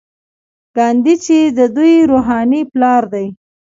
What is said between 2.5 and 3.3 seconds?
پلار دی.